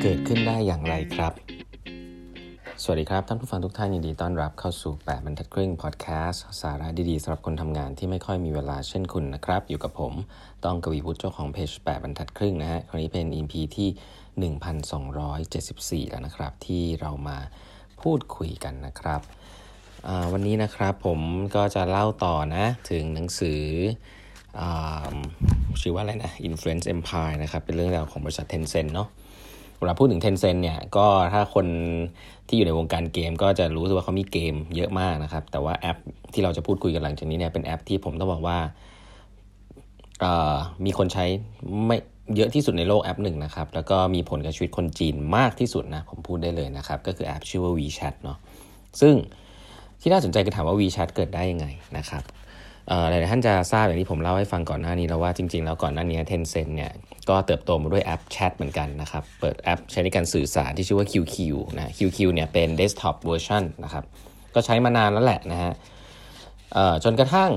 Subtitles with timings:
[0.00, 1.32] เกิดขึ้นได้อย่างไรครับ
[2.82, 10.12] สวัสดีครับ ท่านผู้ฟังทุกท่านยินดีต้อนรับเข้าสู่ 8บรรทัดครึ่งพอดแคสต์สาระดีๆสำหรับคนทำงานที่ไม่ค่อยมีเวลาเช่นคุณนะครับ อยู่กับผม
[10.64, 13.88] ต้องกวีวุฒิเจ้าของเพจ8บรรทัดครึ่งนะฮะคราวนี้เป็น EP ที่
[16.04, 17.38] 1274 แล้วนะครับ ที่เรามา
[18.02, 19.20] พูดคุยกันนะครับ
[20.32, 21.20] วันนี้นะครับผม
[21.54, 23.62] ก็จะเล่าต่อนะถึงหนังสือ
[25.80, 29.08] ชื่อว่าอะไรนะ Influence Empire นะครับ เป็นเรื่องราวของบริษัท Tencent เนาะ
[29.84, 31.66] เวลาพูดถึง Tencent เนี่ยก็ถ้าคน
[32.48, 35.98] ที่อยู่ในวงการเกม ก็จะรู้สึกว่าเขามีเกมเยอะมากนะครับ แต่ว่าแอป
[36.32, 38.58] ที่เราจะพูดคุยกันหลังจากนี้เนี่ยเป็นแอปที่ผมต้องบอกว่า
[40.84, 41.24] มีคนใช้
[41.86, 41.96] ไม่
[42.36, 48.38] เยอะที่สุดในโลกแอปหนึ่งนะครับ แล้วก็มีผลกับชีวิตคนจีนมากที่สุดนะ ผมพูดได้เลยนะครับ ก็คือแอปชื่อว่า WeChat เนาะ
[49.00, 49.14] ซึ่ง
[50.00, 51.66] ที่น่าสนใจคือถามว่า WeChat เกิดได้ยังไง
[51.98, 52.22] นะครับ
[53.10, 56.92] หลายท่านจะทราบอย่างที่ผมเล่าให้ฟังก่อนหน้านี้แล้วว่าจริงๆ แล้วก่อนหน้านี้ Tencent เนี่ย
[57.28, 61.36] ก็เติบโตมาด้วยแอปแชทเหมือนกันนะครับ เปิดแอปใช้ในการสื่อสารที่ชื่อว่า QQ
[61.76, 64.04] นะ QQ เนี่ยเป็น desktop version นนะครับ
[64.54, 65.72] ก็ใช้มานานแล้วแหละนะฮะ
[67.04, 67.50] จนกระทั่ง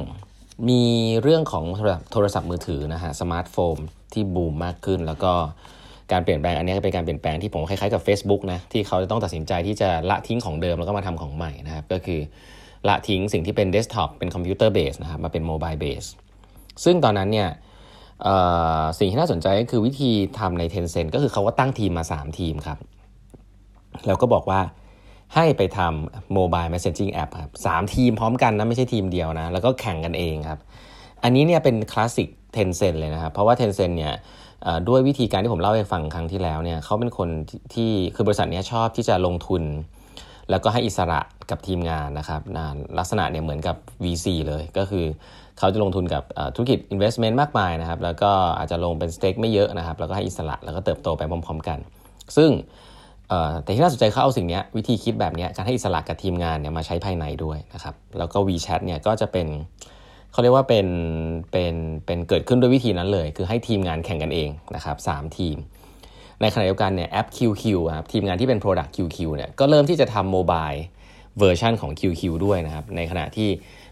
[0.70, 0.84] มี
[1.22, 1.66] เรื่องของ
[2.12, 3.78] โทรศัพท์มือถือนะฮะสมาร์ทโฟน
[4.14, 5.34] ที่บูมมากขึ้น แล้วก็
[6.12, 12.20] การเปลี่ยนแปลงอันนี้เป็นการเปลี่ยนแปลงที่ผมคล้ายๆกับ Facebook นะที่เขาจะต้องตัดสินใจที่จะละทิ้งของเดิมแล้วก็มาทำของใหม่นะครับก็คือ
[12.88, 16.04] ละทิ้งสิ่งที่เป็นเดสก์ท็อปเป็น computer base นะครับมาเป็น mobile base
[16.84, 17.50] ซึ่งตอนนั้นเนี่ย
[19.00, 22.78] สิ่งที่น่าสนใจก็คือวิธีทำใน Tencent ก็คือเขาก็ตั้งทีมมา 3 ทีมครับ
[24.08, 24.62] แล้วก็บอกว่า
[25.36, 30.60] ให้ไปทำ mobile messaging แอปครับสามทีมพร้อมกันนะ ไม่ใช่ทีมเดียวนะ แล้วก็แข่งกันเองครับ
[31.24, 34.14] อันนี้เนี่ยเป็นคลาสสิก Tencent เลยนะครับ เพราะว่า Tencent เนี่ย
[34.90, 37.30] ด้วยวิธีการที่ผมเล่าให้ฟังครั้งที่แล้วเนี่ยเขาเป็นคน
[37.74, 39.64] ที่คือบริษัทนี้ชอบที่จะลงทุน
[40.50, 42.42] แล้วก็ให้อิสระกับทีมงานนะครับ
[42.98, 45.06] ลักษณะเนี่ยเหมือนกับ VC เลยก็คือ
[45.60, 46.24] เขาจะลงทุนกับ
[46.56, 51.80] ธุรกิจ investment มากมายนะครับแล้วก็อาจจะลงเป็นสเต็กไม่เยอะนะครับแล้วก็ให้อิสระแล้วก็เติบโตไปพร้อมๆกัน
[52.38, 52.50] ซึ่ง
[53.64, 59.48] แต่ที่น่าสนใจเขาเอาสิ่งนี้วิธีคิดแบบนี้การให้อิสระกับทีมงานเนี่ยมาใช้ภายในด้วยนะครับแล้วก็ WeChat เนี่ยก็จะเป็น
[60.32, 60.88] เขาเรียกว่าเป็น
[61.52, 61.74] เป็น
[62.06, 65.58] เป็นเกิดขึ้นด้วยวิธีนั้นเลย คือให้ทีมงานแข่งกันเองนะครับสทีม
[66.42, 67.64] ในขณะเดียวกันเนี่ยแอป QQ
[67.98, 73.50] ครับทีมงานที่เป็น Product QQ เนี่ยก็เริ่มที่จะทำ mobile version ของ QQ ด้วยนะครับ ในขณะที่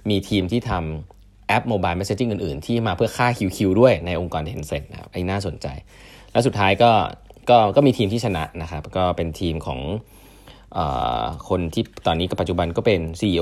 [0.10, 5.68] มีทีมที่ทำแอป mobile messaging อื่น ๆ ที่มาเพื่อฆ่า QQ ด้วยในองค์กร Tencent นะครับไอ้น่าสนใจ
[6.32, 6.92] และสุดท้ายก็
[7.50, 9.80] ก็ก็มีทีมที่ชนะนะครับ ก็เป็นทีมของ
[10.78, 10.80] อ
[11.50, 13.42] คนที่ตอนนี้ก็ปัจจุบันก็เป็น CEO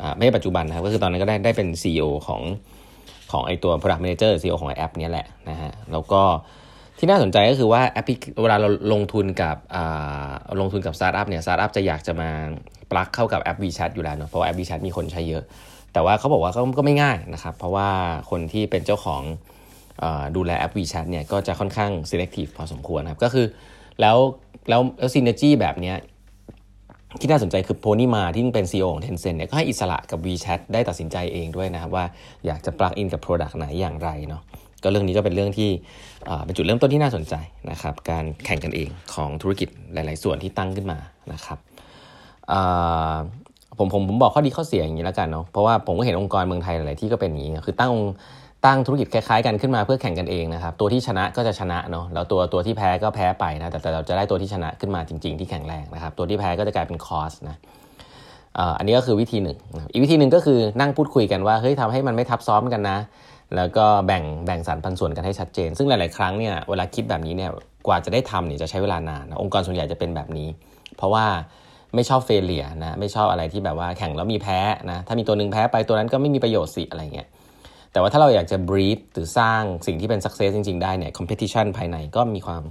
[0.00, 2.42] อ่าไม่ใช่ปัจจุบันนะครับ ก็คือตอนนั้นก็ได้ได้เป็น CEO ของ
[3.32, 6.22] ของไอตัว Product Manager CEO ของแอปนี้แหละนะฮะแล้วก็
[6.98, 8.06] ที่น่าสนใจก็คือว่าแอป
[8.42, 9.56] เวลาเราลงทุนกับ
[10.60, 12.30] ลงทุนกับสตาร์ทอัพเนี่ยสตาร์ทอัพจะอยากจะมา
[12.90, 15.44] ปลักเข้ากับแอป WeChat อยู่แล้วเนาะเพราะว่าแอป WeChat มีคนใช้เยอะ
[15.92, 17.88] แต่ว่าเขาบอกว่าก็ไม่ง่ายนะครับเพราะว่า
[18.30, 19.22] คนที่เป็นเจ้าของ
[20.36, 23.46] ดูแลแอป WeChat เนี่ยก็จะค่อนข้าง selective พอสมควรนะครับก็คือ
[24.00, 24.16] แล้ว
[24.68, 25.96] แล้วแล้ว synergy แบบเนี้ย
[27.20, 32.04] ที่น่าสนใจคือ Pony Ma ที่เป็น CEO ของ Tencent เนี่ยก็ให้อิสระกับ WeChat ได้ตัดสินใจเองด้วยนะครับว่า
[32.46, 34.42] อยากจะปลักอินกับ Product ไหนอย่างไรเนาะ
[34.84, 35.70] ก็เรื่องนี้ก็เป็นเรื่องที่
[36.44, 37.34] เป็นจุดเริ่มต้นที่น่าสนใจ
[37.70, 40.98] นะครับ การแข่งกันเองของธุรกิจหลาย ๆ ส่วนที่ตั้งขึ้นมา
[41.32, 41.58] นะครับ
[43.78, 47.92] ผมผมผมบอกข้อดีข้อเสียอย่างนี้แล้วกันเนาะเพราะว่าผมก็เห็นองค์กรเมืองไทยหลายที่ก็เป็นอย่างนี้คือตั้ง
[48.66, 57.56] ตั้งธุรกิจคล้ายๆกันขึ้นมาเพื่อแข่งกันเองนะครับตัวที่ชนะก็จะชนะเนาะแล้วตัวตัวที่แพ้ก็แพ้ไปนะแต่แต่เราจะได้ตัวที่ชนะขึ้นมาจริง ๆ ที่แข็งแรงนะครับตัวที่แพ้ก็จะกลายเป็นคอสนะ
[58.78, 59.58] อันนี้ก็คือวิธีหนึ่ง
[59.92, 62.98] อีกวิธีหนึ่งก็คือนั่งพูดคุยกันว่าเฮ้ยทำให้มันไม่ทับซ้อนกันนะ
[63.56, 67.50] แล้วก็แบ่งแบ่งสรรปันส่วนกันให้ชัดเจน ซึ่งหลาย ๆ ครั้งเนี่ยเวลาคิดแบบนี้เนี่ย
[67.86, 70.48] กว่าจะได้ทำเนี่ยจะใช้เวลานานนะองค์กรส่วนใหญ่จะเป็นแบบนี้
[70.96, 71.26] เพราะว่า
[71.94, 74.58] ไม่ชอบเฟลเลียนะไม่ชอบอะไรที่แบบว่าแข่งแล้วมีแพ้
[74.90, 77.28] นะถ้ามีตัวหนึ่งแพ้ไปตัวนั้นก็ไม่มีประโยชน์สิอะไรเงี้ย
[77.92, 82.62] แต่ว่าถ้าเราอยากจะ breed หรือสร้างสิ่งที่เป็น success จริง ๆ ได้เนี่ย competition ภายในก็มีความ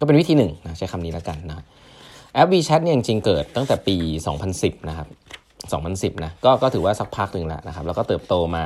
[0.00, 1.64] ก็เป็นวิธีหนึ่งนะใช้คำนี้แล้วกันนะ
[2.34, 3.96] แอป WeChat เนี่ยจริงๆเกิดตั้งแต่ปี
[4.42, 5.08] 2010 นะครับ
[6.16, 8.64] 2010 นะ ก็ก็ถือว่าสักพักหนึ่งแล้วนะครับ แล้วก็เติบโตมา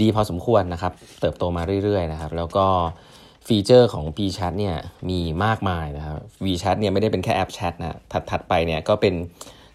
[0.00, 2.66] ดีพอสมควรนะครับ เติบโตมาเรื่อยๆนะครับ แล้วก็
[3.46, 4.76] feature ของ WeChat เนี่ย
[5.08, 7.98] มีมากมายนะครับ WeChat เนี่ยไม่ได้เป็นแค่แอปแชทนะ
[8.30, 9.14] ถัดๆไปเนี่ยก็เป็น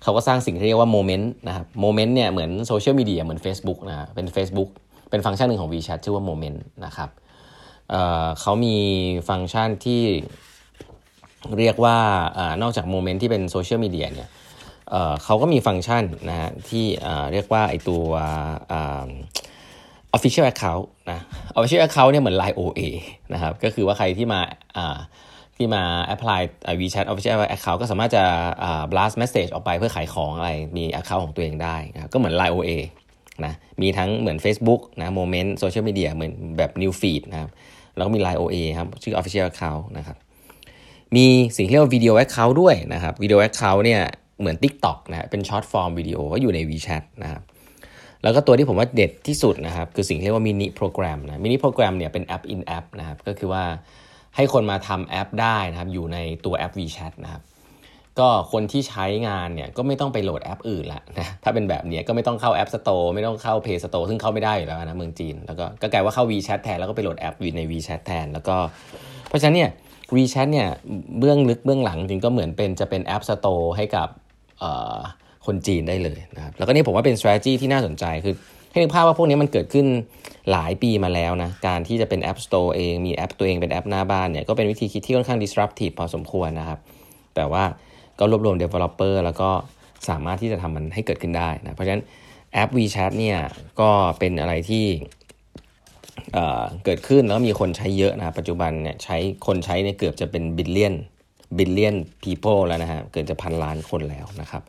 [0.04, 4.70] เขาก็สร้างสิ่งที่เรียกว่า Moment นะครับ Moment เนี่ยเหมือนโซเชียลมีเดียเหมือน Facebook นะเป็น Facebook
[5.10, 7.10] เป็นฟังก์ชันหนึ่งของ WeChat ชื่อว่า Moment นะครับ
[7.90, 8.76] เเขามี
[9.30, 10.02] ฟังก์ชันที่
[11.60, 11.98] เรียกว่า
[12.62, 14.30] นอกจาก Moment ที่เป็นโซเชียลมีเดียเนี่ย
[15.24, 16.86] เขาก็มีฟังก์ชันนะฮะที่
[17.32, 18.04] เรียกว่าไอตัว
[20.16, 21.20] Official Account นะ
[21.58, 22.82] Official Account เนี่ยเหมือน Line OA
[23.34, 24.42] นะครับก็คือว่าใครที่มา
[25.58, 26.42] ที่มา apply
[26.80, 28.24] WeChat Official Account ก็สามารถจะ
[28.92, 32.72] blast message ออกไปเพื่อขายของอะไรมี account ของตัวเองได้นะก็เหมือน Line OA
[33.46, 37.50] นะมีทั้งเหมือน Facebook นะ Moment โซเชียลมีเดียเหมือนแบบ New Feed นะครับ
[37.96, 40.18] แล้วก็มี Line OA ครับชื่อ Official Account นะครับ
[41.16, 41.26] มี
[41.58, 44.02] สิ่งที่เรียกว่า Video Account ด้วยนะครับ Video Account เนี่ย
[44.40, 47.42] เหมือน TikTok นะเป็น short-form video ก็อยู่ใน WeChat นะครับ
[48.24, 53.64] แล้วก็ตัวที่ผมว่าเด็ดที่สุดนะครับ คือสิ่งเรียกว่า Mini Program นะ Mini Program เนี่ยเป็น app in app นะครับก็คือว่า
[54.36, 57.42] ให้คนมาทำแอปได้นะครับ อยู่ในตัวแอป WeChat นะครับ
[58.20, 68.56] ก็คนที่ใช้งานเนี่ยก็ไม่ต้องไปโหลดแอปอื่นละนะถ้าเป็นแบบนี้ก็ไม่ต้องเข้า App Store ไม่ต้องเข้า Play Store ซึ่งเข้าไม่ได้อยู่แล้วนะเมืองจีน แล้วก็ก็กลายว่าเข้า WeChat แทนแล้วก็ไปโหลดแอปอยู่ใน WeChat แทน แล้วก็
[69.28, 69.70] เพราะฉะนั้นเนี่ย
[70.16, 70.68] WeChat เนี่ย
[71.20, 74.08] เบื้องลึกเบื้องหลังจริงก็เหมือนเป็นจะเป็นแอป Store ให้กับ
[75.46, 78.36] คนจีนได้เลยนะครับแล้วก็นี่ผมว่าเป็น strategy ที่น่าสนใจคือ
[78.72, 79.86] ให้นึกภาพว่าพวกนี้มันเกิดขึ้น
[80.52, 86.80] หลายปีมาแล้วนะ การที่จะเป็น App Store เองมีแอปตัวเองเป็นแอปหน้าบ้านเนี่ยก็เป็นวิธีคิดที่ค่อนข้าง disruptive พอสมควรนะครับ
[87.36, 87.64] แต่ว่า
[88.20, 89.50] ก็รวบรวม developer แล้วก็
[90.10, 92.04] สามารถที่จะทำมันให้เกิดขึ้นได้นะ เพราะฉะนั้น
[92.54, 93.38] แอป WeChat เนี่ย
[93.80, 93.90] ก็
[94.20, 94.86] เป็นอะไรที่
[96.86, 99.18] เกิดขึ้นแล้วมีคนใช้เยอะนะปัจจุบันเนี่ยใช้
[99.48, 100.96] คนใช้เนี่ยเกือบจะเป็น billion
[101.58, 104.64] billion people แล้วนะฮะเกือบจะพันล้านคนแล้วนะครับ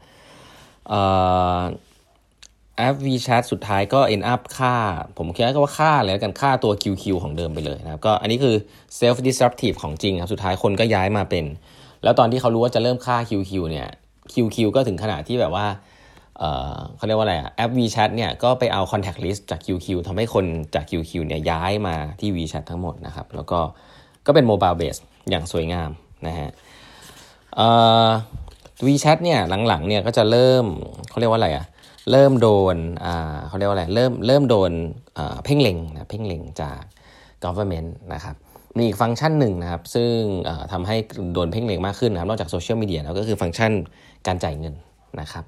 [2.77, 4.75] แอป WeChat สุดท้ายก็ end up ฆ่า
[5.19, 8.55] ผมคิดว่าฆ่าอะไรกันฆ่าตัว QQ ของเดิมไปเลยนะครับ ก็อันนี้คือ
[9.01, 11.45] self disruptive ของจริงครับ สุดท้ายคนก็ย้ายมาเป็น
[12.03, 13.89] แล้วตอนที่เขารู้ว่าจะเริ่มฆ่า QQ เนี่ย
[14.33, 15.67] QQ ก็ถึงขนาดที่แบบว่า
[16.97, 20.45] เขาเรียกว่าอะไรแอป WeChat เนี่ยก็ไปเอา contact list จาก QQ ทำให้คน
[20.75, 23.61] จาก QQ เนี่ยย้ายมาที่ WeChat ทั้งหมดนะครับ แล้วก็
[24.27, 25.01] ก็เป็น mobile base
[25.31, 25.91] อย่างสวยงาม
[26.27, 26.51] นะฮะ
[28.87, 29.39] WeChat เนี่ย
[29.69, 30.65] หลังๆเนี่ยก็จะเริ่ม
[31.11, 31.67] เขาเรียกว่าอะไรอะ
[32.11, 34.73] เริ่มโดนอ่าเขาเรียกว่าอะไรเริ่มเริ่มโดน
[35.45, 36.81] เพ่งเล็งนะเพ่งเล็งจาก
[37.45, 38.35] government นะครับ
[38.77, 40.13] มีอีกฟังก์ชันหนึ่งนะครับ ซึ่ง
[40.73, 40.97] ทำให้
[41.35, 43.73] โดนเพ่งเล็งมากขึ้นนะครับ นอกจากโซเชียลมีเดียแล้วก็คือฟังก์ชัน
[44.27, 44.75] การจ่ายเงิน
[45.21, 45.45] นะครับ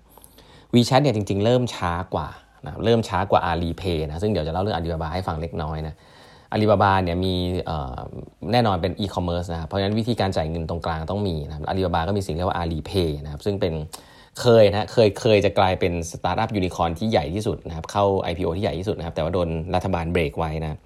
[0.74, 2.28] WeChat เนี่ยจริงๆ เริ่มช้ากว่า
[2.64, 5.94] นะเริ่มช้ากว่า Alipay นะซึ่งเดี๋ยวจะเล่าเรื่อง Alibaba ให้ฟังเล็กน้อยนะ
[6.54, 7.34] อาลีบาบาเนี่ยมี
[8.52, 13.72] แน่นอนเป็นอีคอมเมิร์ซนะครับเพราะฉะนั้นวิธีการจ่ายเงินตรงกลางต้องมีนะครับอาลีบาบาก็มีสิ่งเรียกว่า Alipay นะครับซึ่งเป็น
[14.40, 20.78] เคยนะเคยเคยจะกลายเป็นสตาร์ทอัพยูนิคอร์นที่ใหญ่ที่สุดนะครับเข้า IPO ที่ใหญ่ที่สุดนะครับแต่ว่าโดนรัฐบาลเบรกไว้นะ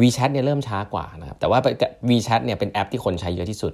[0.00, 1.58] WeChat เนี่ยเริ่มช้ากว่านะครับแต่ว่า
[2.10, 3.72] WeChat เนี่ยเป็นแอปที่คนใช้เยอะที่สุด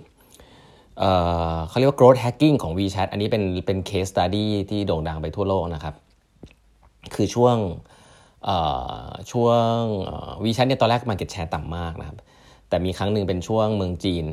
[0.99, 5.95] เขาเรียกว่า growth hacking ของ WeChat อันนี้เป็นเป็น case study ที่โด่งดังไปทั่วโลกนะครับ
[7.15, 7.57] คือช่วง
[9.31, 9.77] ช่วง
[10.45, 12.19] WeChat เนี่ยตอนแรก market share ต่ำมากนะครับ
[12.69, 14.25] แต่มีครั้งหนึ่งเป็นช่วงเมืองจีน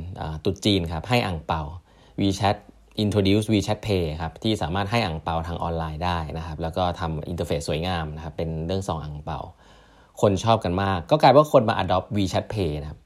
[0.46, 1.62] ตรุษจีนครับ ให้อั่งเปา
[2.22, 2.58] WeChat
[3.04, 9.40] introduce WeChat Pay ครับ ที่สามารถให้อั่งเปาทางออนไลน์ได้นะครับ แล้วก็ทำ interface สวยงามนะครับ เป็นเรื่องซองอั่งเปา
[10.22, 13.00] คนชอบกันมาก ก็กลายว่าคนมา adopt WeChat Pay นะครับ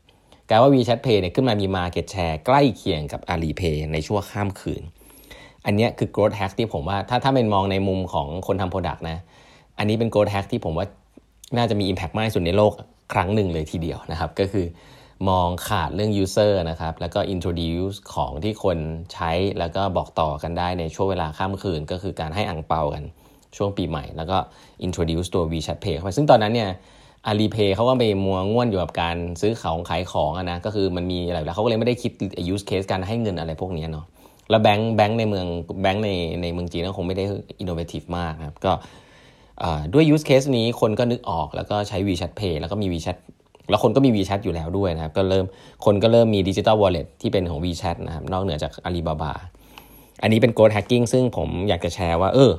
[0.49, 4.83] กลายว่า WeChat Pay เนี่ยขึ้นมามี Market Share ใกล้เคียงกับ Alipay ในช่วงข้ามคืน
[5.65, 9.17] อันนี้คือ growth hack ที่ผมว่าถ้าถ้าเป็นมองในมุมของคนทำ product นะ
[9.77, 10.87] อันนี้เป็น growth hack ที่ผมว่า
[11.57, 12.71] น่าจะมี Impact มากที่สุดในโลก
[13.13, 14.65] ครั้งหนึ่งเลยทีเดียวนะครับ ก็คือ
[15.29, 18.77] มองขาดเรื่อง user นะครับ แล้วก็ introduce ของที่คน
[19.13, 23.03] ใช้แล้วก็บอกต่อกันได้ในช่วงเวลาข้ามคืน ก็คือการให้อังเปากัน
[23.57, 24.37] ช่วงปีใหม่ แล้วก็
[24.85, 26.69] introduce ตัว WeChat Pay เข้าไป ซึ่งตอนนั้นเนี่ย
[27.27, 32.11] อาลีเพย์เขาก็ไปมัวง่วนอยู่กับการซื้อของขายของนะ ก็คือมันมีอะไรแล้วเขาก็เลยไม่ได้คิด
[32.53, 34.05] use case การให้เงินอะไรพวกนี้เนาะ
[34.49, 35.45] แล้วแบงค์แบงค์ในเมือง
[35.81, 36.09] แบงค์ใน
[36.41, 37.25] ในเมืองจีนก็คงไม่ได้
[37.61, 38.71] innovative มากนะครับก็
[39.93, 43.17] ด้วย use case นี้คนก็นึกออกแล้วก็ใช้ WeChat Pay แล้วก็มี WeChat
[43.69, 45.45] แล้วคนก็มี WeChat อยู่แล้วด้วยนะครับ ก็เริ่ม
[45.85, 49.31] คนก็เริ่มมีดิจิ t a ลวอลเล็ตที่เป็นของ WeChat นะครับ นอกเหนือจาก Alibaba
[50.21, 52.51] อันนี้เป็น Code Hacking ซึ่งผมอยากจะแชร์ว่า เออ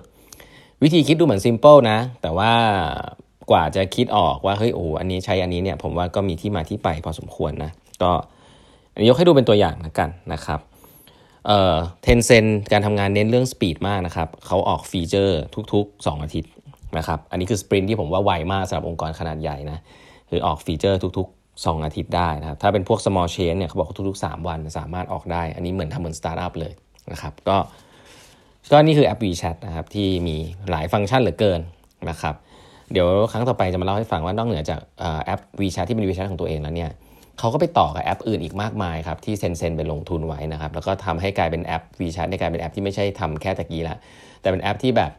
[0.83, 2.53] วิธีคิดดูเหมือน simple นะ แต่ว่า
[3.51, 7.71] กว่าจะคิดออกว่า เฮ้ย โอ้อันนี้ใช้อันนี้เนี่ย ผมว่าก็มีที่มาที่ไปพอสมควรนะ
[8.03, 8.11] ก็
[8.93, 10.61] อันนี้ยกให้ดูเป็นตัวอย่างละกันนะครับ
[11.47, 15.41] เอ่อ Tencent การทำงานเน้นเรื่อง speed มากนะครับเขาออก feature
[15.73, 16.51] ทุก ๆ 2 อาทิตย์
[16.99, 19.79] นะครับอันนี้คือ sprint ที่ผมว่าไวมากสำหรับองค์กรขนาดใหญ่นะ
[20.31, 26.73] คือออก feature ทุกๆ 2 อาทิตย์ได้นะครับถ้าเป็นพวก small change เนี่ยเขาบอกทุกๆ 3 วันสามารถออกได้ อันนี้เหมือนทำเหมือนสตาร์ทอัพเลย
[27.13, 27.57] นะครับก็
[28.73, 30.37] ก็นี่คือแอป WeChat นะครับที่มี
[30.71, 31.61] หลายฟังก์ชันเหลือเกิน
[32.11, 32.35] นะครับ
[32.93, 34.81] เดี๋ยวครั้งต่อไปจะมาเล่าให้ฟังว่านอกเหนือจาก
[35.25, 36.91] แอป WeChat ที่เป็น WeChat ของตัวเองแล้วเนี่ย
[37.39, 43.97] เขาก็ไปต่อกับแอปอื่นอีกมากมายครับที่เซนเซนไปลงทุนไว้นะครับแล้วก็ทำให้กลายเป็นแอป WeChat ในกลายเป็นแอปที่ไม่ใช่ทำแค่ตะกี้ละ
[44.41, 45.11] แต่เป็นแอปที่แบบ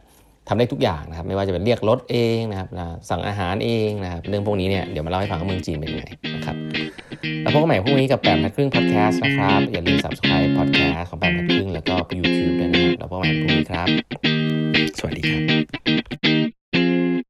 [0.48, 2.68] ทำได้ทุกอย่างนะครับ ไม่ว่าจะเป็นเรียกรถเองนะครับ
[3.10, 6.56] สั่งอาหารเองนะครับเรื่องพวกนี้เนี่ยเดี๋ยวมาเล่าให้ฟังว่าเมืองจีนเป็นยังไงนะครับ
[7.42, 13.88] แล้วพบกันใหม่พรุ่งนี้กับแปดพัดครึ่งพอดแคสต์นะครับ อย่าลืม subscribe พอดแคสต์ของแปดพัดครึ่งแล้วก็ YouTube ด้วยนะครับแล้วพบกันใหม่พรุ่งนี้ครับ
[14.98, 16.61] สวัสดีครับ